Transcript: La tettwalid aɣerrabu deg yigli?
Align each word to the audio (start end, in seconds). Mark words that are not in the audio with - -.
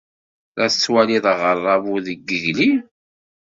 La 0.57 0.65
tettwalid 0.73 1.25
aɣerrabu 1.31 1.95
deg 2.05 2.19
yigli? 2.39 2.71